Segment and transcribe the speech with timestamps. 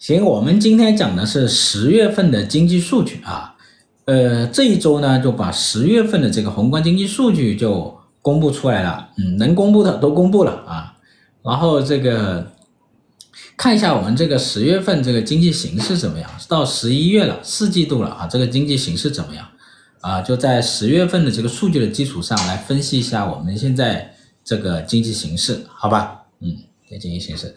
[0.00, 3.54] 行，我们今天讲的是十月份的经济数据啊，
[4.06, 10.96] 呃，这一周呢就把十月份的这个宏观经济数据就公布出来了，嗯，能公布的都公布了啊，
[11.42, 12.50] 然后这个
[13.58, 16.30] 看一下我们这个十月份这个经济形势怎么样？
[16.48, 19.46] 到十一月了，四季度了啊，这个经济形势怎么样？
[20.00, 26.22] 啊，就在十月份的这个数据的基础上来分析一下我们现在这个经济形势，好吧？
[26.40, 26.56] 嗯，
[26.88, 27.54] 这经济形势。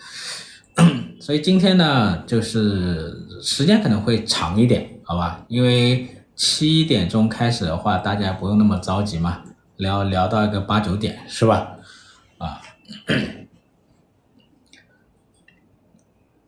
[1.19, 5.45] 所以今天呢，就是时间可能会长一点，好吧？
[5.47, 9.43] 因为七点钟开始的话，大家不用那么着急嘛，
[9.77, 11.77] 聊聊到一个八九点，是吧？
[12.39, 12.59] 啊，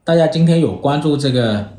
[0.03, 1.69] 大家今天有关注这个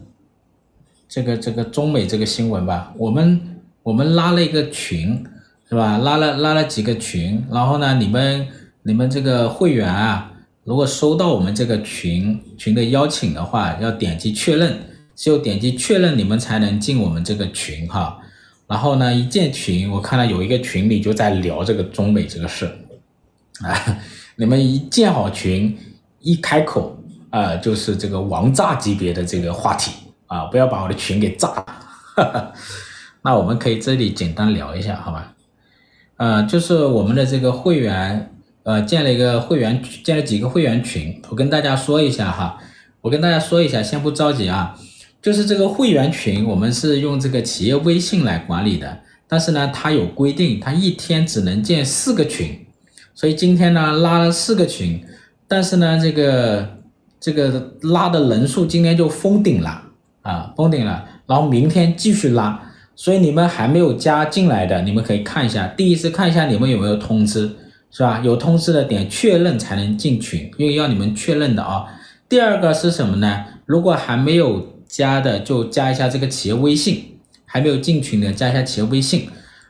[1.08, 2.94] 这个这个中美这个新闻吧？
[2.96, 5.22] 我们我们拉了一个群，
[5.68, 5.98] 是吧？
[5.98, 8.46] 拉了拉了几个群，然后呢，你们
[8.84, 10.32] 你们这个会员啊。
[10.66, 14.76] 如果收到我们这个群群的邀请的话，要点击确认，
[15.14, 18.18] 只有点击确认，你们才能进我们这个群哈。
[18.66, 22.66] 然后呢，一进群，我看到有一个群里就在聊这个中美这个事，
[23.64, 23.98] 啊，
[24.34, 25.78] 你们一建好群，
[26.18, 29.92] 一开口啊，就是这个王炸级别的这个话题
[30.26, 31.64] 啊，不要把我的群给炸
[32.16, 32.52] 了。
[33.22, 35.32] 那我们可以这里简单聊一下，好吧？
[36.16, 38.32] 呃，就是我们的这个会员。
[38.66, 42.58] 呃，建了一个会员，建了几个会员群，我跟大家说一下哈，
[43.00, 44.76] 我跟大家说一下，先不着急啊，
[45.22, 52.66] 就是这个会员群，我们是用这个企业微信来管理的，但是呢，它有规定，它一天只能建四个群，
[53.14, 55.00] 所以今天呢拉了四个群，
[55.46, 56.68] 但是呢，这个
[57.20, 59.80] 这个拉的人数今天就封顶了
[60.22, 62.60] 啊，封顶了，然后明天继续拉，
[62.96, 67.48] 所以你们还没有加进来的，你们可以看一下，第一次看一下你们有没有通知。
[67.90, 68.20] 是吧？
[68.24, 71.86] 有通知的点确认才能进群，因为要你们确认的啊。
[72.28, 73.44] 第二个是什么呢？
[73.64, 76.96] 如果还没有加的，就加一下这个企业微信；
[77.44, 79.28] 还没有进群的，加一下企业微信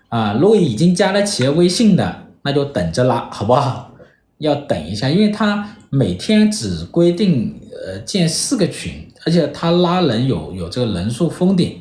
[0.08, 0.36] 啊。
[0.40, 3.92] 如果已经加了企业微信的，那就等着拉，好不好？
[4.38, 11.80] 要等一下，因为他每天只规定呃建四个群，而且他拉人有有这个人数封顶，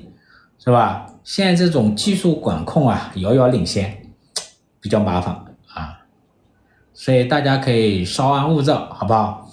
[0.64, 1.06] 是吧？
[1.24, 3.98] 现在这种技术管控啊，遥遥领先，
[4.80, 5.36] 比较麻烦。
[6.96, 9.52] 所以大家可以稍安勿躁，好不好？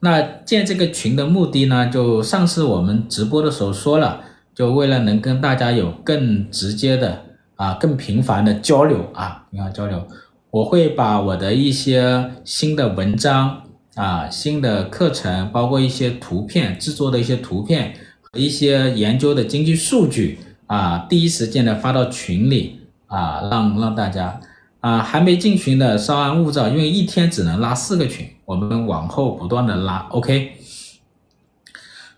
[0.00, 4.20] 那建这个群的目的呢，就上次我们直播的时候说了，
[4.54, 7.22] 就为了能跟大家有更直接的
[7.56, 10.06] 啊、更频繁的交流啊，你看交流，
[10.50, 13.62] 我会把我的一些新的文章
[13.94, 24.38] 啊、新的课程，包括一些图片制作的一些图片和一些研究的经济数据啊，第一时间的发到群里啊，让让大家。
[24.82, 30.54] 啊，还没进群的稍安勿躁，因为一天只能拉四个群，我们往后不断的拉，OK。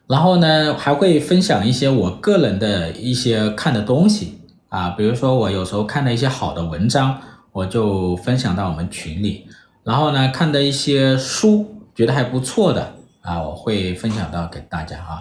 [0.07, 4.39] 然后呢，还会分享一些我个人的一些看的东西
[4.71, 7.21] 啊，比如说我有时候看的一些好的文章，
[7.53, 9.47] 我就分享到我们群里。
[9.83, 15.21] 然后呢，看的一些书，觉得还不错的啊，我会分享到给大家啊。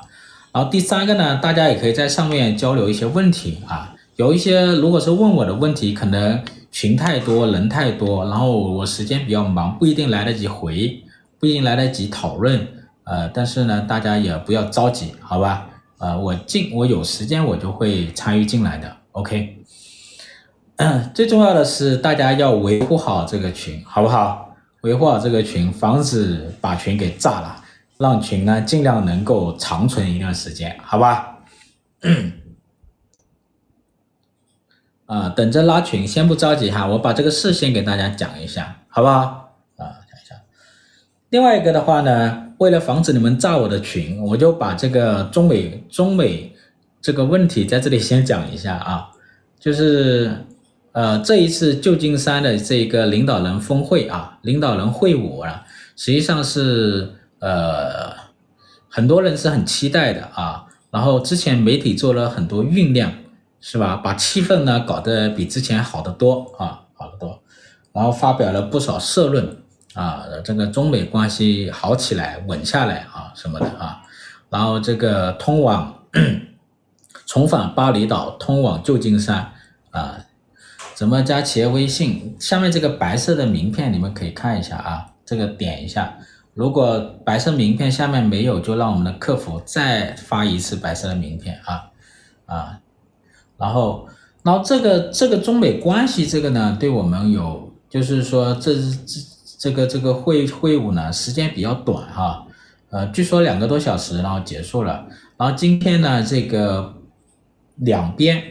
[0.54, 6.42] 然后第三个呢，大家也可以在上面交流一些问题啊，有一些如果是问我的问题，可能。
[6.74, 11.04] 群太多，人太多，然后我时间比较忙，不一定来得及回，
[11.40, 12.68] 不一定来得及讨论，
[13.04, 15.70] 呃，但是呢，大家也不要着急，好吧？
[16.00, 19.60] 呃，我进，我有时间我就会参与进来的，OK。
[21.14, 24.56] 最重要的是大家要维护好这个群，好不好？
[24.82, 27.64] 维护好这个群，防止把群给炸了，
[28.00, 31.38] 让群呢尽量能够长存一段时间，好吧？
[35.06, 39.58] 啊，等着拉群，先不着急哈，我把这个事先给大家讲一下，好不好？
[39.75, 40.36] 啊，讲一下。
[41.30, 46.56] 另外一个的话呢，为了防止你们炸我的群，我就把这个中美中美
[47.02, 49.09] 这个问题在这里先讲一下啊，
[49.59, 50.31] 就是
[50.94, 55.66] 呃这一次旧金山的这个领导人峰会啊，领导人会晤啊，
[55.97, 58.13] 实际上是呃
[58.88, 63.12] 很多人是很期待的啊，然后之前媒体做了很多酝酿。
[63.65, 63.95] 是吧？
[63.95, 67.42] 把气氛呢搞得比之前好得多啊，好得多，
[67.94, 69.57] 然后发表了不少社论
[69.94, 74.01] 啊，这个中美关系好起来、稳下来啊什么的啊，
[74.50, 75.98] 然后这个通往
[77.25, 79.50] 重返巴厘岛、通往旧金山
[79.92, 80.18] 啊，
[80.94, 82.36] 怎么加企业微信？
[82.42, 86.18] 下面这个白色的名片你们可以看一下啊，这个点一下，
[86.54, 91.86] 如果白色名片下面没有，就让我们的客服再发一次白色的名片啊
[92.45, 92.80] 啊。
[93.58, 94.08] 然后，
[94.44, 99.22] 然后这个这个中美关系这个呢，对我们有，就是说这这
[99.60, 102.46] 这个这个会会晤呢，时间比较短哈，
[102.90, 105.06] 呃，据说两个多小时，然后结束了。
[105.38, 106.94] 然后今天呢，这个
[107.76, 108.44] 两边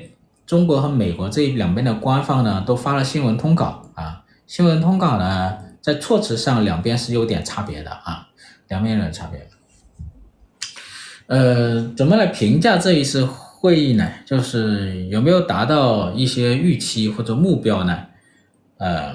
[0.46, 4.22] 中国和美国这两边的官方呢，都发了新闻通稿啊。
[4.46, 8.28] 新闻通稿呢，在措辞上两边是有点差别的啊，
[8.68, 9.48] 两边有点差别。
[11.26, 13.26] 呃，怎么来评价这一次
[13.62, 14.10] 会议呢？
[14.26, 17.96] 就是有没有达到一些预期或者目标呢？
[18.78, 19.14] 呃，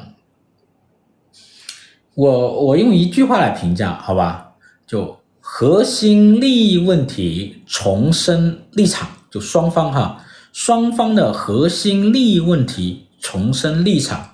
[2.16, 4.54] 我我用一句话来评价，好吧？
[4.88, 10.24] 就核心利益问题重申立场，就双方哈，
[10.54, 14.30] 双方的核心利益问题重申立场，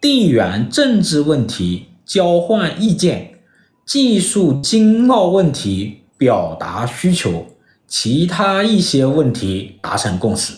[0.00, 3.38] 地缘政治问题交换意见，
[3.84, 7.46] 技术经贸问题表达需求，
[7.86, 10.52] 其他一些问题达成共识。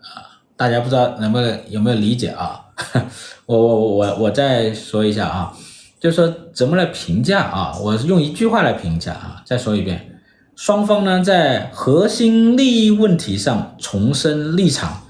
[0.00, 2.64] 啊，大家不知道能不能有没有理解啊？
[3.46, 5.52] 我我我我再说一下啊，
[6.00, 7.78] 就是说怎么来评价啊？
[7.82, 9.42] 我是用一句话来评价啊。
[9.44, 10.20] 再说一遍，
[10.56, 15.02] 双方呢在核心利益问题上重申立场，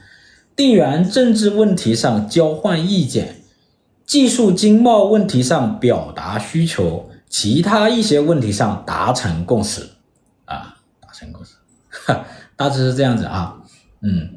[0.57, 3.43] 地缘政治问题上交换意见，
[4.07, 7.11] 技术经贸问题上表达需求。
[7.31, 9.87] 其他一些问题上达成共识，
[12.57, 13.57] 大致是这样子啊，
[14.03, 14.31] 嗯，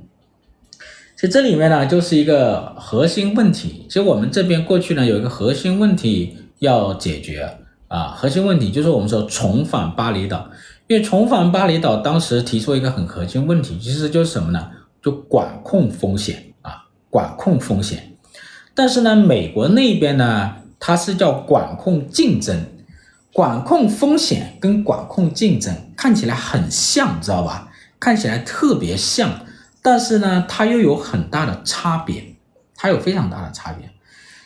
[1.16, 3.86] 其实这里面呢就是一个核心问题。
[3.88, 7.58] 其实我们这边过去呢有一个核心问题要解决
[7.88, 10.50] 啊，核心问题就是我们说重返巴厘岛，
[10.88, 14.70] 因为重返巴厘岛当时提出一个很核心问题，其实就是什么呢？
[15.02, 18.16] 就管控风险啊，管控风险。
[18.76, 22.66] 但是呢，美国那边呢，它是叫管控竞争。
[23.34, 27.70] 管控风险跟管控竞争看起来很像，知道吧？
[28.00, 29.46] 看起来特别像，
[29.82, 32.36] 但是呢，它又有很大的差别，
[32.76, 33.90] 它有非常大的差别。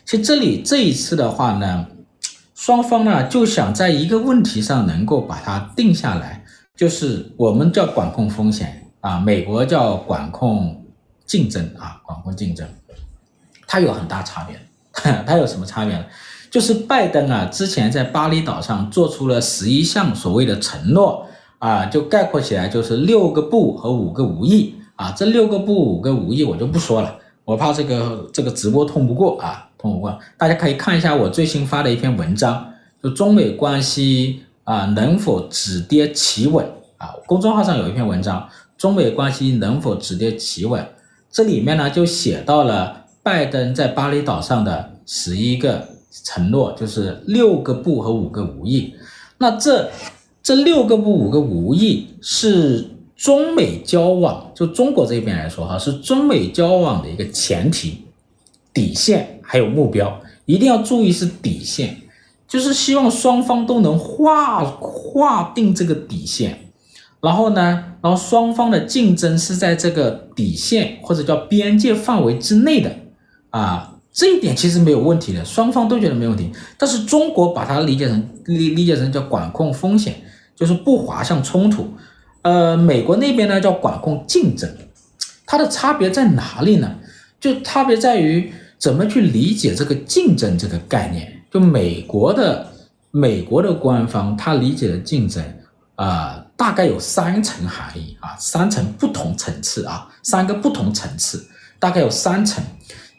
[0.06, 1.88] 其实这里这一次的话呢，
[2.54, 6.44] 双方呢就想在一个问题上能够把它定下来，
[6.76, 10.86] 就是我们叫管控风险啊，美国叫管控
[11.26, 12.68] 竞争啊，管控竞争，
[13.66, 14.60] 它有很大差别，
[15.26, 16.06] 它有什么差别呢？
[16.56, 21.28] 就是拜登啊，之前在巴厘岛上做出了十一项所谓的承诺
[21.60, 25.12] 啊，就概括起来就是六个不和五个无意啊。
[25.12, 27.13] 这六个不五个无意我就不说了，
[27.44, 30.18] 我怕这个这个直播通不过啊，通不过。
[30.38, 32.66] 大家可以看一下我最新发的一篇文章，
[33.04, 36.66] 就中美关系啊能否止跌企稳
[36.96, 37.10] 啊？
[37.28, 38.48] 公众号上有一篇文章，
[38.78, 40.88] 中美关系能否止跌企稳？
[41.30, 45.90] 这里面呢就写到了拜登在巴厘岛上的十一个。
[46.24, 48.94] 承诺就是六个不和五个无意，
[49.38, 49.92] 那这
[50.42, 58.06] 这六个不五个无意是中美交往，就中国这边来说哈，是中美交往的一个前提、
[58.74, 61.98] 底线还有目标，一定要注意是底线，
[62.48, 66.72] 就是希望双方都能划划定这个底线，
[67.22, 72.92] 然后呢，然后双方的竞争是在这个底线或者叫边界范围之内的
[73.50, 73.92] 啊。
[74.16, 76.50] 这一点其实没有问题的，双方都觉得没问题。
[76.78, 80.16] 但是中国把它理解成理理解成叫管控风险，
[80.56, 81.86] 就是不滑向冲突。
[82.44, 84.74] 呃，美国那边呢叫管控竞争，
[85.46, 86.96] 它的差别在哪里呢？
[87.42, 91.42] 就差别在于怎么去理解这个竞争这个概念。
[91.52, 92.66] 就美国的
[93.12, 95.44] 美国的官方他理解的竞争
[95.96, 101.45] 啊、大概有三层含义啊，三层不同层次啊，三个不同层次，
[101.80, 102.64] 大概有三层。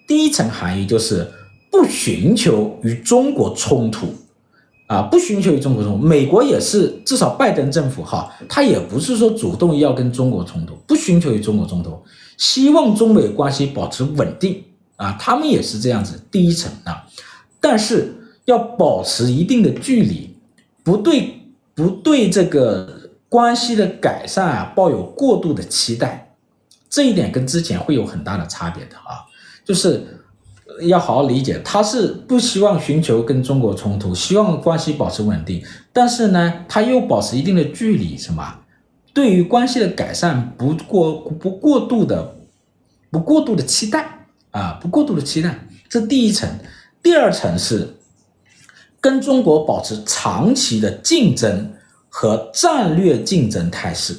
[0.06, 1.26] 第一层含义就是
[1.70, 4.14] 不寻求与中国冲突，
[4.86, 6.06] 啊，不寻求与中国冲突。
[6.06, 11.98] 美国也是，至少拜登政府哈，他也不是说主动要跟中国冲突，不寻求与中国冲突，
[12.38, 14.62] 希望中美关系保持稳定
[14.94, 16.20] 啊，他们也是这样子。
[16.30, 17.04] 第一层啊，
[17.60, 20.34] 但是要保持一定的距离，
[20.84, 21.40] 不对
[21.74, 26.32] 不对这个关系的改善啊抱有过度的期待，
[26.88, 29.26] 这一点跟之前会有很大的差别的啊。
[29.66, 30.00] 就是
[30.82, 38.60] 要好好理解，他是不希望寻求跟中国冲突，希望关系保持稳定，但是呢，他又保持一定的距离，什么？
[39.12, 42.36] 对于关系的改善不过不过度的
[43.10, 46.48] 不过度的期待啊，不过度的期待，这第一层。
[47.02, 47.96] 第二层是
[49.00, 51.72] 跟中国保持长期的竞争
[52.08, 54.16] 和战略竞争态势，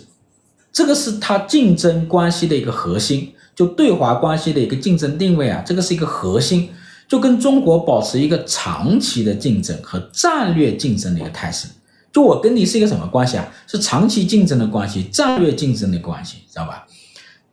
[0.73, 3.33] 这个是他竞争关系的一个核心。
[3.57, 6.69] 就对华关系的一个竞争定位啊，这个是一个核心，
[7.07, 11.67] 就跟中国保持一个长期的竞争和战略竞争的一个态势。
[12.13, 13.51] 就我跟你是一个什么关系啊？
[13.65, 16.85] 是长期竞争的关系，战略竞争的关系，知道吧？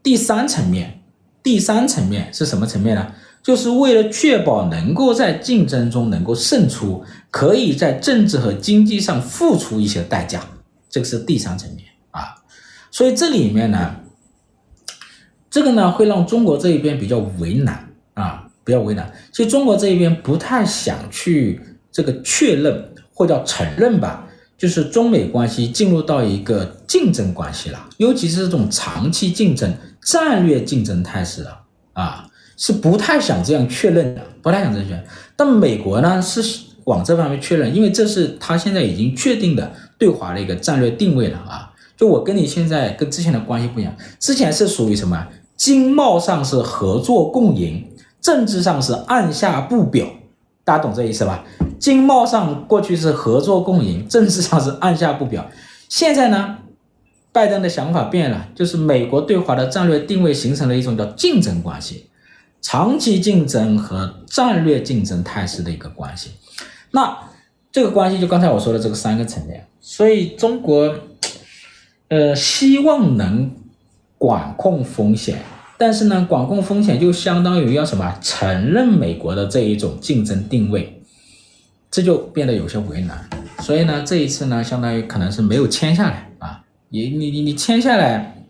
[0.02, 1.00] 第三层面，
[1.42, 3.06] 第三层面是什么层面呢？
[3.42, 10.46] 就是为了确保能够在竞争中能够胜出，可以在政治和经济上付出一些代价，
[10.90, 11.80] 这个是第三层面
[12.10, 12.34] 啊。
[12.90, 13.96] 所以这里面呢，
[15.54, 19.08] 这个呢会让中国这一边比较为难啊，比较为难。
[19.30, 21.60] 其实中国这一边不太想去
[21.92, 24.26] 这个确认或叫承认吧，
[24.58, 31.60] 就是中美关系进入到一个竞争关系了，尤其是这种长期竞争、战略竞争态势了
[31.92, 32.28] 啊。
[32.56, 35.04] 是不太想这样确认的，不太想这样确认。
[35.36, 36.42] 但美国呢是
[36.86, 41.70] 往这方面确认，因为这是他现在已经确定的对华的一个战略定位了啊。
[41.96, 45.28] 就我跟你现在跟之前的关系不一样，之前是属于什么？
[45.64, 47.90] 经贸上是合作共赢，
[48.20, 50.06] 政治上是按下不表。
[50.62, 51.42] 大家懂这意思吧？
[51.78, 55.46] 经贸上过去是合作共赢，政治上是按下不表。
[55.88, 56.58] 现在呢，
[57.32, 62.10] 拜登的想法变了，就是美国对华的战略定位形成了一种叫竞争关系。
[62.60, 66.32] 长期竞争和战略竞争态势的一个关系，
[66.90, 67.16] 那
[67.72, 70.94] 这个关系就刚才我说的这个三个层面，所以中国，
[72.08, 73.50] 呃，希望能
[74.18, 75.42] 管控风险，
[75.76, 78.16] 但是呢，管控风险就相当于要什么？
[78.22, 81.02] 承认美国的这一种竞争定位，
[81.90, 83.28] 这就变得有些为难。
[83.60, 88.46] 所以呢，这一次呢，相当于可能是没有签下来啊，你你你你签下来，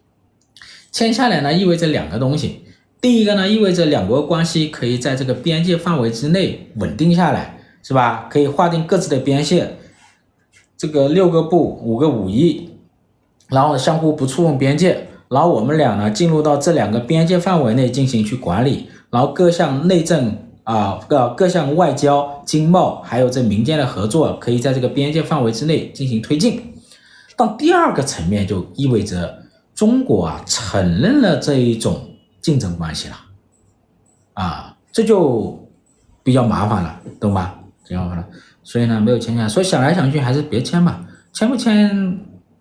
[0.93, 2.61] 签下来呢，意味着两个东西。
[3.01, 8.29] 第一个呢，意味着两国关系可以在这个边界范围之内稳定下来，是吧？
[8.31, 9.77] 可以划定各自的边界，
[10.77, 12.71] 这个六个不，五个五一，
[13.49, 26.75] 然后相互不触碰边界，然后我们俩呢进入到这两个边界范围内进行去管理，然后各项内政啊，各各项外交、经贸，还有这民间的合作，可以在这个边界范围之内进行推进。
[27.37, 29.43] 到第二个层面，就意味着
[29.75, 32.11] 中国啊承认了这一种。
[32.45, 33.17] 竞争关系了，
[34.35, 35.67] 啊，这就
[36.23, 37.59] 比较麻烦了，懂吧？
[37.89, 38.27] 比较麻烦了，
[38.63, 39.49] 所以呢，没有签下。
[39.49, 41.03] 所以想来想去，还是别签吧。
[41.33, 42.19] 签不签，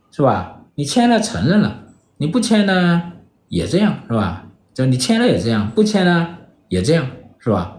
[0.09, 0.61] 是吧？
[0.75, 1.82] 你签了承认了，
[2.23, 3.11] 你不签呢
[3.49, 4.45] 也这样，是吧？
[4.73, 6.37] 就你签了也这样，不签呢
[6.69, 7.05] 也这样，
[7.37, 7.75] 是吧？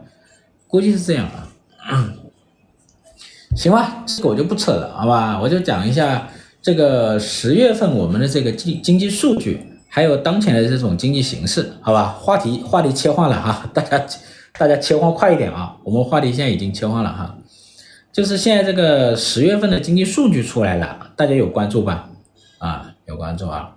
[0.68, 1.26] 估计是这样
[1.78, 2.12] 啊。
[3.56, 5.40] 行吧，这个我就不扯了，好吧？
[5.40, 6.28] 我就讲一下
[6.60, 9.66] 这个十月份我们的这个经经济数据。
[9.88, 14.04] 还有当前的这种经济形势，好吧，话题话题切换了哈， 大家
[14.58, 17.38] 大家切换快一点啊，我们话题现在已经切换了哈，
[18.12, 22.10] 就是现在这个十月份的经济数据出来了，大家有关注吧？
[22.58, 23.76] 啊，有关注啊，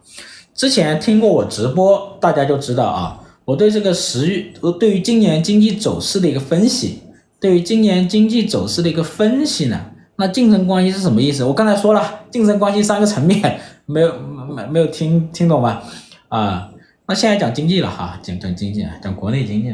[0.57, 4.43] 之前听过我直播，大家就知道啊，我对这个十月，
[4.79, 7.03] 对于今年经济走势的一个分析，
[7.39, 9.79] 对于今年经济走势的一个分析呢，
[10.15, 11.43] 那竞争关系是什么意思？
[11.43, 15.83] 我刚才说了，竞争关系三个层面， 没有没没有听听懂吧？
[16.29, 16.71] 啊，
[17.07, 19.71] 那现在讲经济了哈，讲讲经济，讲国内经济，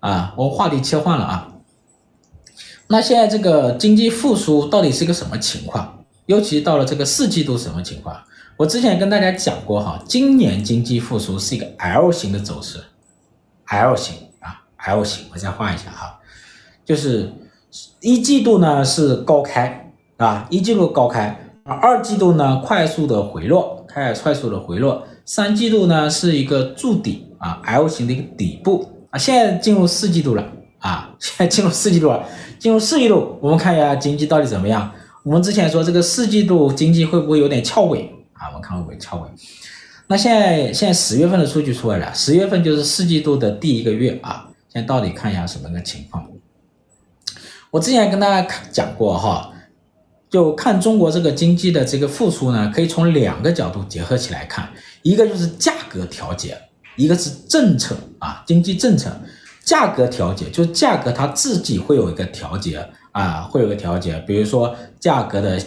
[0.00, 1.48] 啊，我话题切换了啊。
[2.88, 6.04] 那现在这个经济复苏到底是一个什么情况？
[6.26, 8.14] 尤其到了这个四季度什么情况？
[8.58, 12.82] 我之前跟大家讲过哈，今年经济复苏是一个 L 型的走势
[13.66, 16.18] ，L 型啊，L 型，我再画一下哈，
[16.82, 17.30] 就是
[18.00, 25.06] 一季度呢是高开啊，一季度高开，而二季度呢快速的回落，开始快速的回落。
[25.26, 30.42] 三季度呢是一个筑底啊，L 型的一个底部啊，现在进入四季度了
[30.78, 32.24] 啊， 现在进入四季度了，
[32.58, 34.90] 进入四季度，我们看一下经济到底怎么样。
[35.24, 38.48] 我们之前说这个四季度经济会不会有点翘尾啊？
[38.48, 39.28] 我们看会不会翘尾？
[40.06, 46.26] 那现在现在十月份的数据出来了，十月份就是四季度的第一个月啊，现在到底看一下什么个情况？
[47.70, 49.52] 我之前跟大家讲过哈。
[50.28, 54.68] 就看中国这个经济的这个复苏呢，可以从两个角度结合起来看，
[55.02, 56.58] 一个就是价格调节，
[56.96, 59.08] 一个是政策啊，经济政策。
[59.64, 65.62] 价格调节就是价格它自己会有一个调节啊，会有个调节，比如说价格的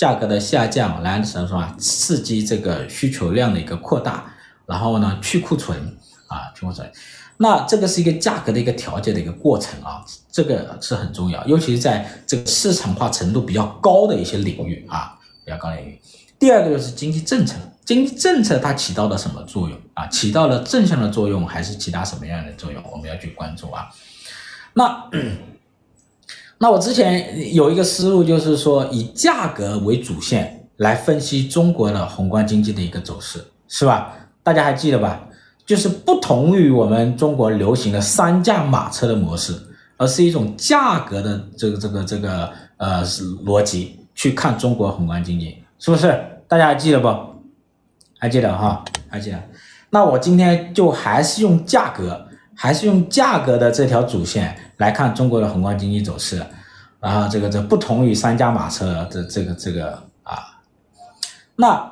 [0.00, 4.32] 价格的下降来什么什么刺激这个需求量的一个扩大，
[4.64, 5.78] 然后呢去库存
[6.26, 6.90] 啊去库存。
[7.36, 10.02] 那这个是一个价格的一个调节的一个过程啊，
[10.32, 16.00] 这个是很重要，尤其是在这个市场化程度比较高的一些领域啊，比较高领域。
[16.38, 20.06] 第二个就是经济政策，经济政策它起到了什么作用啊？
[20.06, 22.82] 起到了正向的作用，还是其他什么样的作用？
[22.90, 23.90] 我们要去关注啊。
[24.72, 25.10] 那
[26.62, 34.14] 那我之前有一个思路，就是说以价格为主线来分析中国的宏观经济的一个走势，是吧？
[34.42, 35.26] 大家还记得吧？
[35.64, 39.54] 就是不同于我们中国流行的三驾马车的模式，
[39.96, 43.02] 而是一种价格的这个这个这个呃
[43.46, 46.14] 逻辑去看中国宏观经济，是不是？
[46.46, 47.08] 大家还记得不？
[48.18, 48.84] 还记得哈？
[49.08, 49.42] 还记得？
[49.88, 52.26] 那我今天就还是用价格，
[52.62, 56.44] 还是用价格的这条主线来看中国的宏观经济走势。
[57.00, 60.60] 然后这个这不同于三驾马车这这个这个啊，
[61.56, 61.90] 那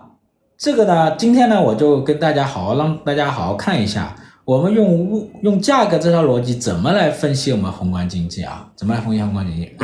[0.59, 8.71] 这个呢，今天呢我就跟大家好好让大家好好看一下，我们用物用价格这套逻辑怎么来分析我们宏观经济啊？
[8.77, 9.75] 怎么来分析宏观经济？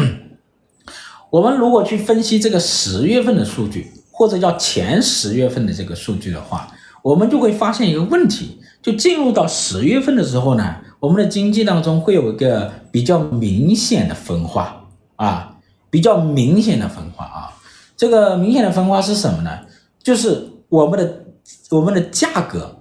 [1.32, 6.68] 我们如果去分析这个十月份的数据，或者叫前十月份的这个数据的话，
[7.04, 14.80] 我们就会发现一个问题，就进入到十月份的时候呢，我们的经济当中会有一个比较明显的分化。
[15.16, 15.58] 啊，
[15.90, 17.54] 比较明显的分化啊，
[17.96, 19.60] 这个明显的分化是什么呢？
[20.02, 21.24] 就是我们的
[21.70, 22.80] 我们的价格，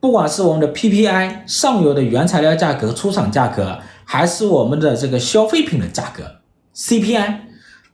[0.00, 6.24] 不管是我们的 PPI 上游的原材料价格、出厂价格，还是我们的这个消费品的价格
[6.74, 7.36] CPI，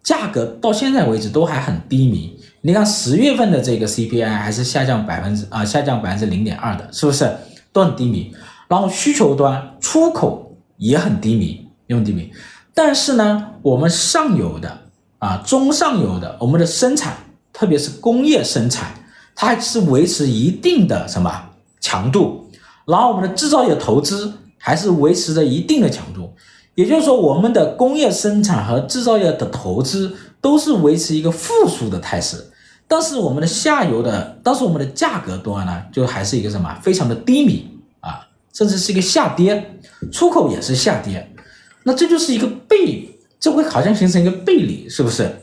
[0.03, 2.38] 价格到现在为止都还很低迷。
[2.61, 7.31] 你看十月份的这个 CPI 还是下降百分之啊，下降百分之零点二的，是不是
[7.73, 8.35] 都很低迷？
[8.67, 12.31] 然后需求端出口也很低迷，也很低迷。
[12.75, 14.77] 但是呢，我们上游的
[15.19, 17.17] 啊，中上游的，我们的生产，
[17.53, 18.93] 特别是工业生产，
[19.35, 21.51] 它还是维持一定的什么
[21.81, 22.51] 强度，
[22.87, 26.33] 然后我们的制造业投资还是维持着一定的强度，
[26.75, 32.51] 也就是说，我们的工业生产和制造业的投资都是维持一个复苏的态势，
[32.87, 37.69] 但是我们的下游的，但是我们的价格端呢，就还是一个什么非常的低迷
[38.01, 39.79] 啊，甚至是一个下跌，
[40.13, 41.35] 出口也是下跌。
[41.83, 45.43] 那这就是一个背，这会好像形成一个背离，是不是？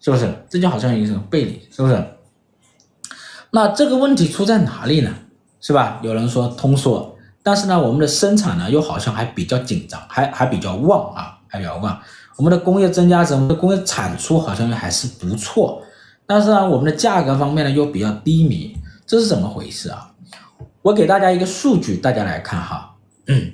[0.00, 0.32] 是不是？
[0.48, 2.04] 这就好像一个背离，是不是？
[3.50, 5.14] 那这个问题出在哪里呢？
[5.60, 6.00] 是吧？
[6.02, 12.00] 有人说通缩，但是呢，我们的生产呢又好像还比较紧张，还还比较旺啊，还比较旺。
[12.40, 15.82] 我们的工业增加值，我们的工业产出好像还是不错，
[16.24, 18.74] 但是呢，我们的价格方面呢又比较低迷，
[19.06, 20.10] 这是怎么回事啊？
[20.80, 22.96] 我给大家一个数据，大家来看哈。
[23.26, 23.52] 嗯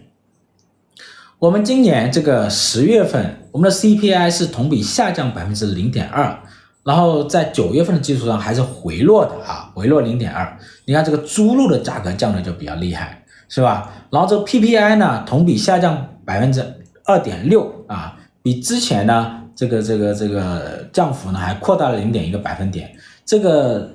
[1.40, 6.38] 我们今年这个十月份，我们的 CPI 是同比下降百分之零点二，
[6.84, 10.56] 然后在九月份的基础上还是回落的啊，回落零点二。
[10.84, 13.92] 你看这个猪肉的价格降的就比较厉害，是吧？
[14.12, 16.64] 然后这个 PPI 呢，同比下降百分之
[17.04, 18.15] 二点六啊，
[18.46, 22.96] 比之前呢这个这个这个降幅呢还扩大了零点一个百分点。
[23.24, 23.90] 这个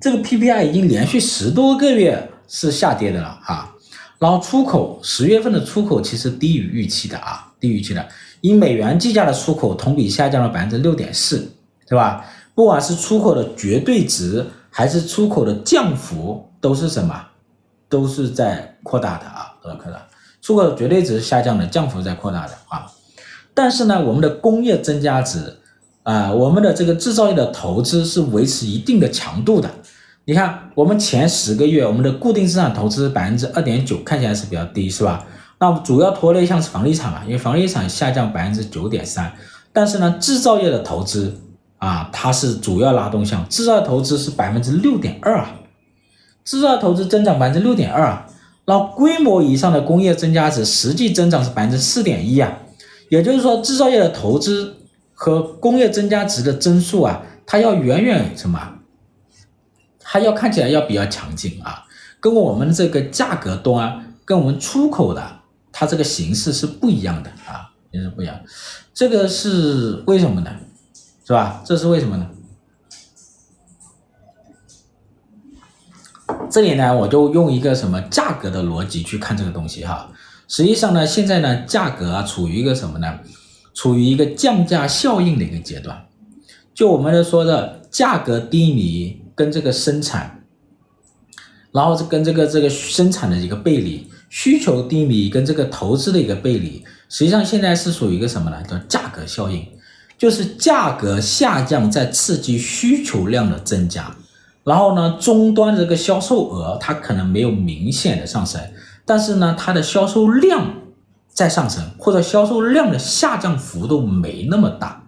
[0.00, 3.72] 这个 PPI 已经连续十多个月是下跌的了啊。
[4.18, 8.04] 然后出口十月份的出口其实低于预期的啊，低于预期的。
[8.40, 11.48] 以美元计价的出口同比下降了百分之六点四，
[11.86, 12.24] 对吧？
[12.52, 17.14] 不管是出口的绝对值还是出口的降幅，都是什么？
[17.88, 20.04] 都是在扩大的啊，都在扩大。
[20.42, 22.90] 出口的绝对值下降的，降幅在扩大的啊。
[23.56, 25.56] 但是呢，我们的工业增加值
[26.02, 29.68] 啊、我们的这个制造业的投资是维持一定的强度的。
[30.26, 35.24] 你看，我们前十个月，我们的固定资产投资百分之二点九，看起来是比较低，是吧？
[35.58, 39.32] 那主要拖累项是房地产嘛，因为房地产下降百分之九点三。
[39.72, 41.34] 但是呢，制造业的投资
[41.78, 45.54] 啊，它是主要拉动项，制造投资是百分之六点二啊，
[46.44, 48.26] 制造投资增长百分之六点二啊。
[48.66, 52.52] 那规模以上的工业增加值实际增长是百分之四点一啊，
[53.08, 54.76] 也就是说，制造业的投资
[55.14, 58.74] 和工业增加值的增速啊，它要远远什么？
[60.00, 61.84] 它要看起来要比较强劲啊，
[62.20, 65.40] 跟我们这个价格端，跟我们出口的
[65.72, 68.40] 它这个形式是不一样的啊，也是不一样。
[68.94, 70.50] 这个是为什么呢？
[71.24, 71.62] 是吧？
[71.64, 72.30] 这是为什么呢？
[76.48, 80.10] 这里呢，我就用一个什么价格的逻辑去看这个东西哈。
[80.48, 83.18] 实际上呢，现在呢，价格啊处于一个什么呢？
[83.74, 86.06] 处于一个降价效应的一个阶段。
[86.74, 89.22] 就我们说的价格低迷。
[89.36, 90.42] 跟这个生产，
[91.70, 98.62] 然后是跟这个这个生产的一个背离，需求低迷跟这个投资的一个背离，实际上现在是属于一个什么呢？
[98.62, 99.62] 叫价格效应，
[100.16, 104.16] 就是价格下降在刺激需求量的增加，
[104.64, 108.58] 然后呢，终端这个销售额它可能没有明显的上升，
[109.06, 110.74] 但是呢，它的销售量
[111.28, 115.04] 在上升，或者销售量的下降幅度没那么大。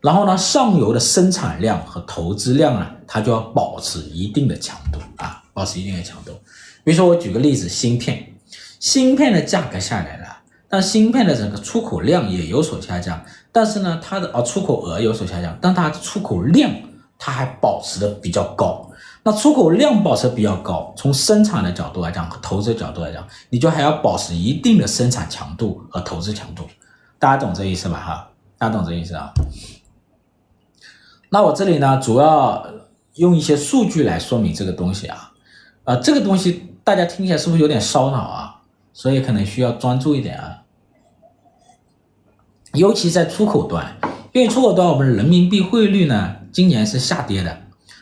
[0.00, 6.32] 然后呢，上游的生产量和投资量呢，它就要保持一定的强度啊，保持一定的强度。
[6.84, 8.26] 比如说，我举个例子，芯片，
[8.78, 10.26] 芯片的价格下来了，
[10.68, 13.22] 但芯片的整个出口量也有所下降，
[13.52, 16.70] 但是呢，它的啊出口额有所下降，但它出口量
[17.18, 18.89] 它还保持的比较高。
[19.22, 26.64] 那出口量保持比较高，从生产的角度来讲和投资角度来讲，你就还要保持一定的生产强度和投资强度。
[27.18, 28.00] 大家懂这意思吧？
[28.00, 29.30] 哈，大家懂这意思啊？
[31.28, 32.66] 那我这里呢，主要
[33.16, 35.32] 用一些数据来说明这个东西啊，
[35.84, 38.62] 呃，这个东西大家听起来是不是有点烧脑啊？
[38.94, 40.62] 所以可能需要专注一点啊。
[42.72, 43.94] 尤其在出口端，
[44.32, 47.59] 因为出口端我们人民币汇率呢，今年是下跌的。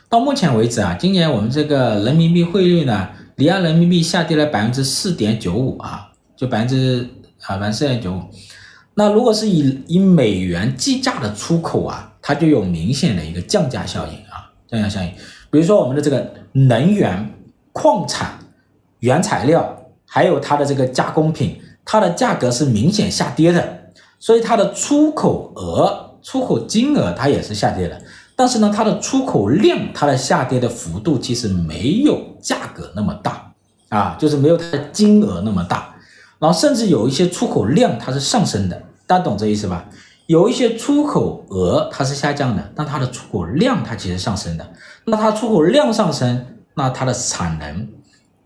[0.09, 7.07] 到目前为止啊，今年我们这个人民币汇率呢，离岸人民币下跌了百分之四点九五啊，就百分之
[7.43, 8.21] 啊百分之四点九五。
[8.95, 15.11] 那如果是以以美元计价的出口啊，它就有明显的一个降价效应啊，降价效应。
[15.51, 17.31] 比如说我们的这个能源、
[17.71, 18.39] 矿产、
[19.01, 28.01] 原材料，还有它的这个加工品，它的价格是明显下跌的，所以它的出口额、出口金额它也是下跌的。
[28.39, 33.51] 但是呢，它的出口量，它的下跌的幅度其实没有价格那么大
[33.89, 35.93] 啊，就是没有它的金额那么大。
[36.39, 39.89] 然后甚至有一些出口量它是上升的，大家懂这意思吧？
[40.27, 44.65] 有一些出口额它是下降的，但它的出口量它其实上升的。
[45.03, 47.89] 那它出口量上升，那它的产能、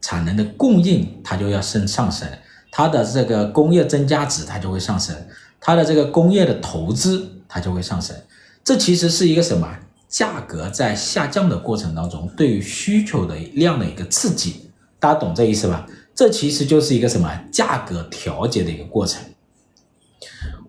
[0.01, 2.27] 产能的供应它就要升上升，
[2.71, 5.15] 它的这个工业增加值它就会上升，
[5.61, 8.15] 它的这个工业的投资它就会上升。
[8.63, 9.67] 这其实是一个什么？
[10.13, 15.87] 价格在下降的过程当中，对于需求的量的一个刺激，大家懂这意思吧？
[16.13, 17.27] 这其实就是一个什么？
[17.51, 19.19] 价格调节的一个过程。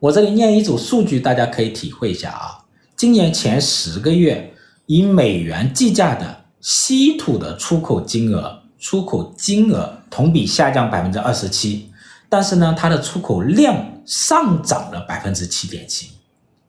[0.01, 2.65] 我这里念一组数据，大家可以体会一下啊。
[2.97, 4.55] 今年前十个月，
[4.87, 11.91] 以美元计价的稀土的出口金额，出口金额同比下降百分之二十七，
[12.31, 13.77] 但是呢，它的出口量
[14.07, 16.13] 上涨了百分之七点七。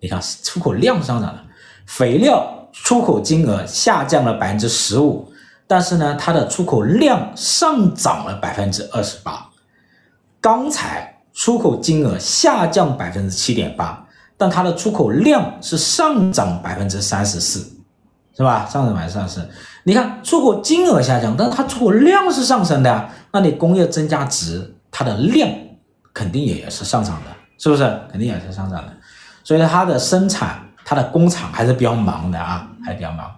[0.01, 1.41] 你看，出口量上涨了，
[1.85, 5.31] 肥料出口金额下降了百分之十五，
[5.65, 9.49] 但是呢，它的出口量上涨了百分之二十八。
[10.39, 14.05] 钢材出口金额下降百分之七点八，
[14.37, 17.59] 但它的出口量是上涨百分之三十四，
[18.37, 18.67] 是吧？
[18.69, 19.49] 上涨百分之三十四。
[19.83, 23.09] 你看，出口金额下降，但是它出口量是上升的呀。
[23.31, 25.49] 那你工业增加值，它的量
[26.13, 27.83] 肯定也是上涨的，是不是？
[28.11, 28.93] 肯定也是上涨的。
[29.43, 33.29] 所以它的生产，它的工厂还是比较忙的啊，还是比较忙。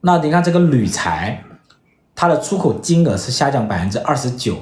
[0.00, 1.44] 那你看这个铝材，
[2.14, 4.56] 它的出口金额是下降百分之二十九，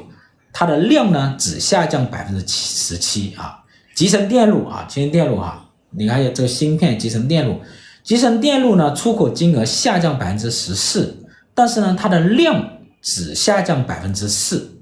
[0.55, 3.63] 它的量呢只下降百分之七十七啊。
[3.95, 7.61] 集成电路啊，集成电路啊，你看一下这个芯片集成电路，
[8.03, 14.81] 集成电路呢出口金额下降百分之十四，但是呢它的量只下降百分之四。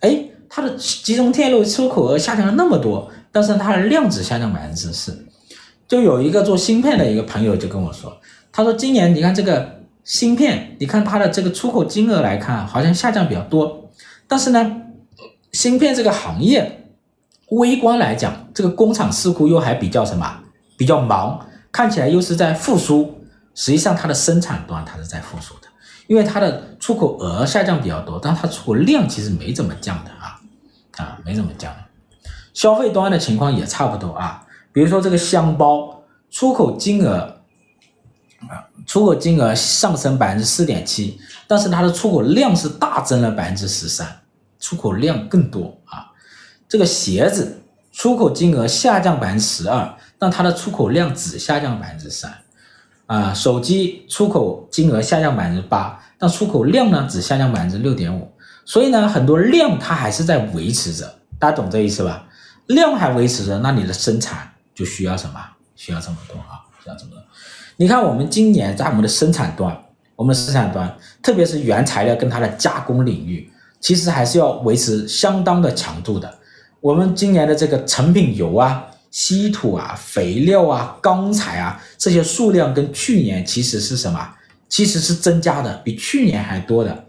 [0.00, 3.10] 哎，它的集成电路出口额下降了那么多。
[3.36, 5.26] 但是它的量只下降百分之四，
[5.86, 8.16] 就有一个做芯片的一个朋友就跟我说，
[8.52, 13.90] 他说今年你看这个芯片，你看它的这个出口金额来看，好像下降比较多，
[14.26, 14.82] 但是呢，
[15.52, 16.90] 芯片这个行业
[17.50, 20.40] 微观来讲，这个工厂似乎又还比较什么，
[20.76, 25.68] 比较忙，看起来又是在复苏，实际上它的生产端它是在复苏的，
[26.06, 30.40] 因为它的出口额下降比较多，但它出口量其实没怎么降的啊，
[30.96, 31.74] 啊，没怎么降。
[32.52, 34.43] 消费端的情况也差不多啊，
[34.74, 37.12] 比如说这个箱包出口金额
[38.48, 44.04] 啊，出口金额上升百分之四点七，但是它的出口量是大增了百分之十三，
[44.58, 46.10] 出口量更多啊。
[46.68, 52.34] 这个鞋子出口金额下降百分之十二，但它的出口量只下降百分之三
[53.06, 53.32] 啊。
[53.32, 58.28] 手机出口金额下降百分之八，但出口量呢只下降百分之六点五，
[58.64, 62.26] 所以呢很多量它还是在维持着，大家懂这意思吧？
[62.66, 65.40] 量还维持着，那你的生产就需要什么？
[65.76, 67.20] 需要这么多啊，需要这么多。
[67.76, 69.76] 你看，我们今年在我们的生产端，
[70.14, 76.32] 我们的生产端，特别是原材料跟它的加工领域，其实还是要维持相当的强度的。
[76.80, 84.36] 我们今年的这个成品油啊、稀土啊、肥料啊、钢材啊这些数量跟去年其实是什么？
[84.68, 87.04] 其实是增加的，比去年还多的。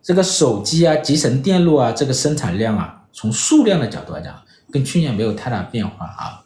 [0.00, 4.32] 这个手机啊、集成电路啊，这个生产量啊，从数量的角度来讲。
[4.68, 6.42] 跟去年没有太大变化啊，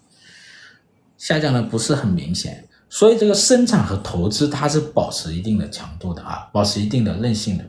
[1.20, 7.64] 下降的不是很明显，所以这个生产和投资它是保持一定的强度的啊，保持一定的韧性的。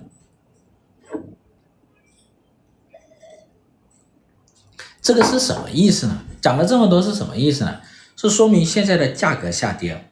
[5.01, 6.23] 这个是什么意思呢？
[6.41, 7.81] 讲了这么多是什么意思呢？
[8.15, 10.09] 是说明现在的价格下跌，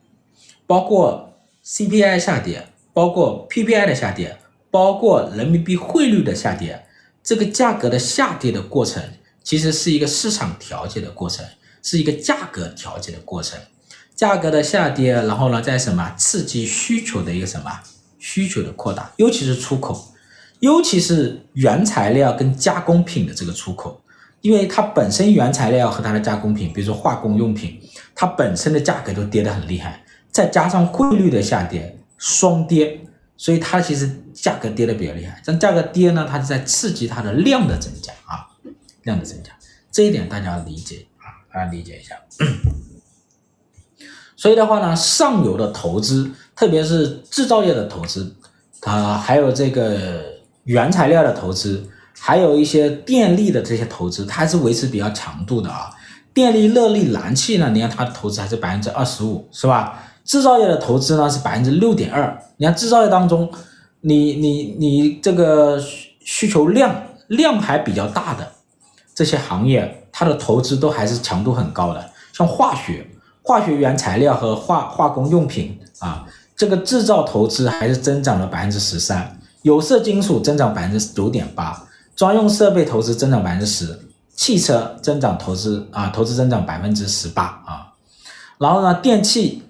[0.67, 4.37] 包括 CPI 下跌，包括 PPI 的下跌，
[4.69, 6.85] 包括人民币汇率的下跌，
[7.23, 9.01] 这个价格的下跌的过程。
[9.41, 11.43] 其实是一个市场调节的过程，
[11.81, 13.59] 是一个价格调节的过程，
[14.15, 17.71] 价格的下跌，然后呢，在什么刺激需求的一个什么
[18.17, 20.13] 需求的扩大，尤其是出口，
[20.59, 24.01] 尤其是原材料跟加工品的这个出口，
[24.41, 27.79] 因为它本身原材料和它的加工品，比如说化工用品，
[28.13, 32.99] 它本身的价格都跌得很厉害，再加上汇率的下跌，双跌，
[33.37, 35.41] 所以它其实价格跌得比较厉害。
[35.45, 38.45] 但价格跌呢，它是在刺激它的量的增加啊。
[39.03, 39.49] 量的增加，
[39.89, 41.07] 这一点大家要理解，
[41.53, 42.15] 大家理解一下。
[44.35, 48.33] 所以的话呢，上游的投资，特别是制造业的投资，
[48.81, 50.23] 啊，还有这个
[50.63, 51.83] 原材料的投资，
[52.17, 55.89] 还有一些电力的这些投资，它还是维持比较强度的啊。
[56.33, 60.01] 电力、热力、燃气呢，你看它的投资还是百分之二十五，是吧？
[60.23, 62.41] 制造业的投资呢是百分之六点二。
[62.57, 63.51] 你看制造业当中，
[64.01, 65.81] 你你你这个
[66.19, 68.49] 需求量量还比较大的
[69.19, 73.05] 这些行业，它的投资都还是强度很高的，像化学。
[73.41, 83.99] 化学原材料和化化工用品啊，这个制造投资还是增长了百分之十三，有色金属增长百分之九点八，专用设备投资增长百分之十，
[84.37, 87.91] 汽车增长投资啊，投资增长百分之十八啊，
[88.57, 89.63] 然后呢，电器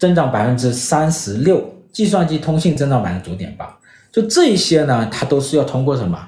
[0.00, 3.78] 增长百分之三十六，计算机通信增长百分之九点八，
[4.10, 6.18] 就这一些呢，它都是要通过什么？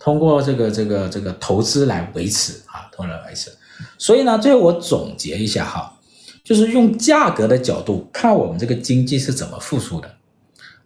[0.00, 3.52] 通过这个这个这个投资来维持啊，通过来维持。
[3.96, 5.96] 所以呢，最后我总结一下哈。
[6.42, 10.10] 就是用价格的角度看我们这个经济是怎么复苏的。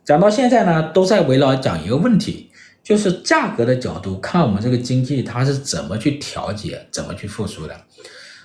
[0.04, 2.50] 讲到现在呢，都在围绕讲一个问题，
[2.82, 7.80] 就是价格的角度看我们这个经济它是怎么去调节、怎么去复苏的。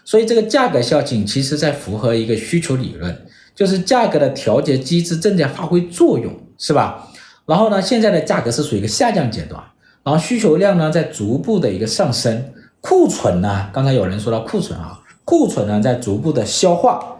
[0.05, 7.11] 所以这个价格效应其实在符合一个需求理论，就是价格的调节机制正在发挥作用，是吧？
[7.45, 9.61] 然后呢，现在的价格是属于一个下降阶段，
[10.03, 14.99] 然后需求量呢在逐步的一个上升，库存呢，刚才有人说到库存啊。
[15.25, 17.17] 库存呢在逐步的消化，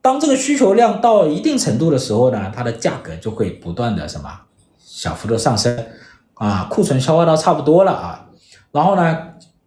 [0.00, 4.30] 当这个需求量到一定程度的时候呢，它的价格就会不断的什么
[4.78, 5.84] 小幅度上升
[6.32, 8.26] 啊，库存消化到差不多了啊，
[8.72, 9.18] 然后呢，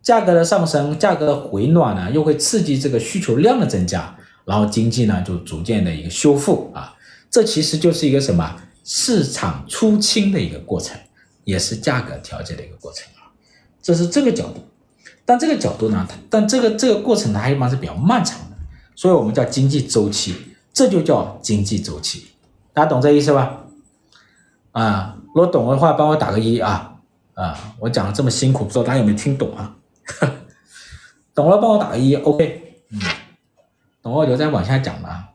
[0.01, 6.95] 价格的上升，价格的回暖呢，又会刺激这个需求量的增加，然后经济呢就逐渐的一个修复啊，
[7.29, 10.97] 这其实就是一个什么市场出清的一个过程，
[11.43, 13.31] 也是价格调节的一个过程啊，
[13.81, 14.63] 这是这个角度。
[15.25, 18.57] 但这个角度呢，但这个这个过程呢，还一般是比较漫长的，
[18.95, 20.35] 所以我们叫经济周期，
[20.73, 22.27] 这就叫经济周期，
[22.73, 23.65] 大家懂这意思吧？
[24.73, 26.99] 啊，如果懂的话，帮我打个一啊
[27.35, 27.75] 啊！
[27.79, 29.75] 我讲的这么辛苦，不知道大家有没有听懂啊？
[31.33, 32.99] 懂了，帮我打个一，OK，嗯，
[34.01, 35.29] 懂了我就再往下讲吧。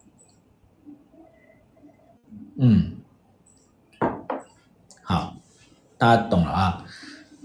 [2.59, 2.97] 嗯，
[5.03, 5.37] 好，
[5.99, 6.85] 大家懂了啊。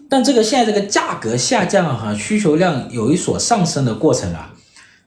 [0.10, 4.54] 但这个现在这个价格下降和需求量有一所上升的过程啊，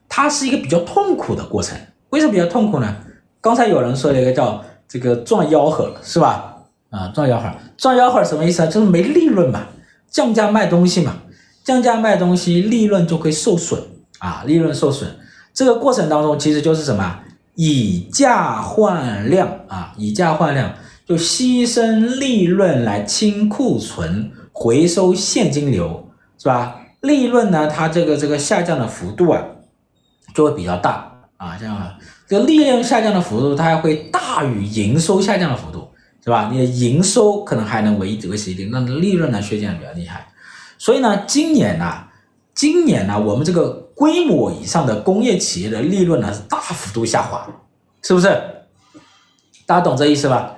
[0.09, 1.77] 它是一个比较痛苦的过程。
[2.09, 2.97] 为什么比较痛苦呢？
[3.39, 6.55] 刚才有人说了一个叫这个撞吆喝，是吧？
[6.89, 8.65] 啊，撞吆喝，撞吆喝什么意思啊？
[8.65, 9.67] 就是没利润嘛，
[10.09, 11.17] 降价卖东西嘛，
[11.63, 13.81] 降价卖东西，利润就会受损
[14.19, 15.09] 啊，利润受损。
[15.53, 17.19] 这个过程当中其实就是什么？
[17.55, 20.73] 以价换量啊，以价换量，
[21.07, 24.31] 就牺牲利润来清库存。
[24.59, 26.81] 回收现金流是吧？
[27.01, 27.67] 利润呢？
[27.67, 29.39] 它这个这个下降的幅度啊，
[30.33, 31.55] 就会比较大啊。
[31.59, 31.95] 这样啊，
[32.27, 35.87] 这个利润下降的幅度，它还会大于营收下降的幅度，
[36.23, 36.49] 是吧？
[36.51, 40.27] 你的营收可能还能维维持一定，那利润呢，削减的比较厉害。
[40.79, 42.05] 所以呢，今年呢，
[42.55, 47.47] 今年呢，我们这个规模以上的工业企业的利润呢是大幅度下滑，
[48.01, 48.27] 是不是？
[49.67, 50.55] 大家懂这意思吧？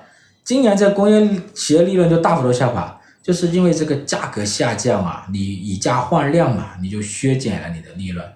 [0.50, 3.00] 今年这工业企业利润就大幅度下滑。
[3.22, 8.26] 就是因为这个价格下降啊，你以价换量嘛，你就削减了你的利润。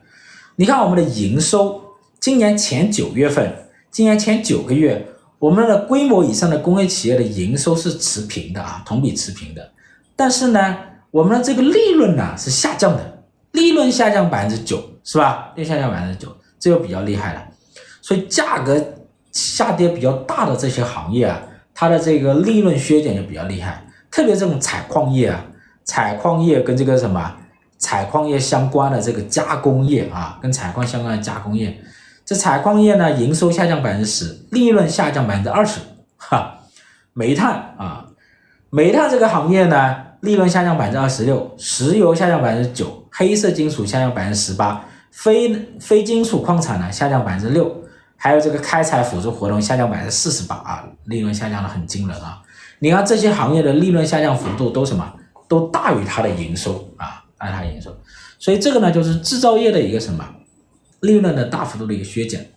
[0.55, 1.83] 你看我们的营收，
[2.21, 3.53] 今年前九月份，
[3.91, 5.05] 今年前九个月，
[5.41, 9.73] 我们的规模以上的工业企业的营收是持平的啊，同比持平的。
[10.15, 10.79] 但是呢，
[11.11, 15.51] 我们的这个利润呢是下降的，利润下降百分之九，是吧？
[15.57, 17.45] 利润下降百分之九，这就比较厉害了。
[18.01, 18.81] 所以价格
[19.33, 21.43] 下跌比较大的这些行业啊，
[21.75, 23.85] 它的这个利润削减就比较厉害。
[24.11, 25.45] 特别这种采矿业啊，
[25.85, 27.35] 采矿业跟这个什么
[27.79, 31.77] 采矿业相关的这个加工业啊，跟采矿相关的加工业，
[32.25, 35.81] 这采矿业呢，营收下降百分之十，利润下降百分之二十，
[36.17, 36.61] 哈，
[37.13, 38.07] 煤炭啊，
[38.71, 47.84] 煤炭这个行业呢，利润下降百分之二十六，石油下降百分之九，黑色金属下降百分之十八，非非金属矿产呢下降百分之六，
[48.25, 52.41] 还有这个开采辅助活动下降百分之四十八啊，利润下降的很惊人啊。
[52.79, 55.13] 你看这些行业的利润下降幅度都什么？
[55.47, 57.95] 都大于它的营收啊，大于它的营收。
[58.39, 60.27] 所以这个呢，就是制造业的一个什么
[61.01, 62.51] 利润的大幅度的一个削减。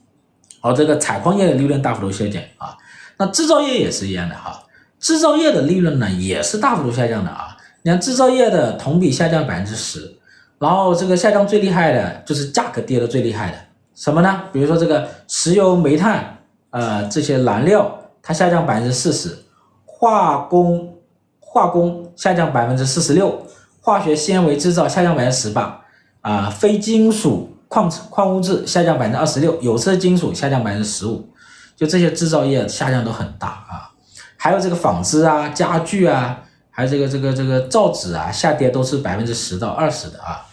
[0.62, 2.77] 好，这个采矿业的利润大幅度削减啊，
[3.17, 4.63] 那制造业也是一样的哈，
[5.01, 7.58] 制造业的利润呢也是大幅度下降的啊。
[7.82, 10.17] 你看制造业的同比下降百分之十，
[10.60, 13.58] 然后这个下降最厉害的就是价格跌的最厉害的
[13.97, 14.43] 什么呢？
[14.53, 16.38] 比如说这个石油、煤炭，
[16.69, 19.36] 呃，这些燃料它下降百分之四十。
[19.83, 20.95] 化工
[21.39, 23.43] 化工下降百分之四十六，
[23.81, 25.81] 化学纤维制造下降百分之十八，
[26.21, 31.27] 啊，非金属矿矿物质下降百分之二十六，有色金属下降百分之十五，
[31.75, 33.89] 就这些制造业下降都很大啊。
[34.38, 40.45] 还有这个纺织啊、家具啊，还有这个这个这个造纸啊，下跌都是百分之十到二十的啊，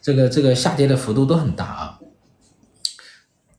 [0.00, 1.97] 这个这个下跌的幅度都很大啊。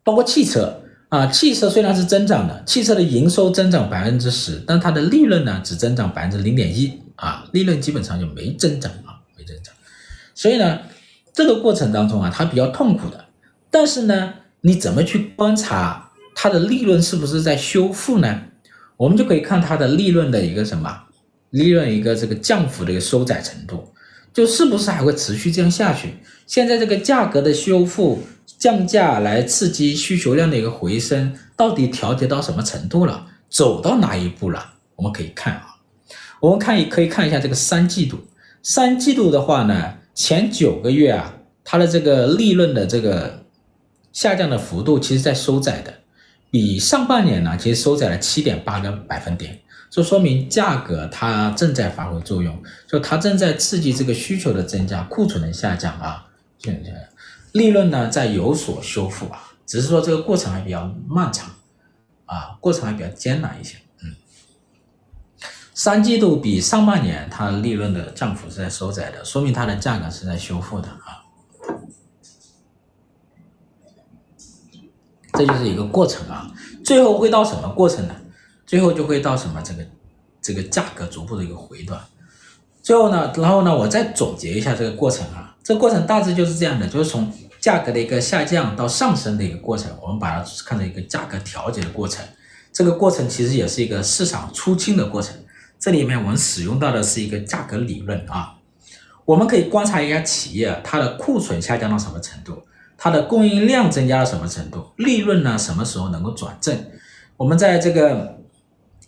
[0.10, 0.76] 包括汽车
[1.10, 9.72] 啊，汽车虽然是增长的，汽车的营收增长百分之十，但它的利润呢只增长百分之零点一啊，利润基本上就没增长啊，没增长。
[10.34, 10.80] 所以呢，
[11.32, 13.24] 这个过程当中啊，它比较痛苦的。
[13.70, 18.42] 但是呢，你怎么去观察它的利润是不是在修复呢？
[18.98, 21.04] 我们就可以看它的利润的一个什么，
[21.52, 23.88] 利润一个这个降幅的一个收窄程度，
[24.34, 26.16] 就是不是还会持续这样下去？
[26.48, 28.24] 现在这个价格的修复、
[28.60, 33.26] 降价来刺激需求量的一个回升，到底调节到什么程度了？
[33.50, 34.74] 走到哪一步了？
[34.98, 35.78] 我们可以看啊，
[36.42, 38.20] 我们看也可以看一下这个三季度，
[38.62, 43.46] 三季度的话呢，前九个月啊，它的这个利润的这个
[44.12, 45.94] 下降的幅度，其实在收窄的。
[46.52, 56.26] 比上半年呢，其实收窄了七点八个百分点，就说明价格它正在发挥作用，就它正在刺激这个需求的增加，库存的下降啊，
[56.58, 57.09] 现在
[57.54, 61.50] 利润呢在有所修复啊，只是说这个过程还比较漫长
[62.26, 64.16] 啊，过程还比较艰难一些，嗯，
[65.74, 71.26] 三季度比上半年它利润的降幅是在收窄的，说明它的价格是在修复的啊。
[75.34, 76.52] 这就是一个过程啊，
[76.84, 78.16] 最后会到什么过程呢？
[78.66, 79.86] 最后就会到什么这个
[80.42, 82.00] 这个价格逐步的一个回暖。
[82.84, 92.26] 最后呢，然后呢，我再总结一下这个过程啊，这过程大致就是这样的，就是从价格的一个下降到上升的一个过程，我们把它看成一个价格调节的过程。
[92.74, 95.36] 这个过程其实也是一个市场出清的过程。
[95.78, 98.56] 这里面我们使用到的是一个价格理论啊，
[99.26, 102.64] 我们可以观察一下企业它的库存下降到什么程度。
[102.98, 104.88] 它的供应量增加到什么程度？
[104.98, 105.56] 利润呢？
[105.56, 106.76] 什么时候能够转正？
[107.38, 108.40] 我们在这个，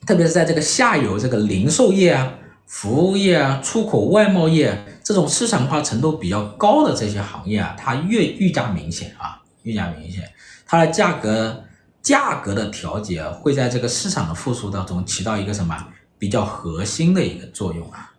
[0.05, 2.31] 特别是在这个下游这个零售业啊、
[2.71, 10.31] 服务业啊、出口外贸业这种市场化程度比较高的这些行业啊，它越愈加明显啊，愈加明显，
[10.65, 11.65] 它的价格
[12.01, 15.85] 价格的调节会在这个市场的复苏当中起到一个什么
[16.17, 18.10] 比较核心的一个作用啊。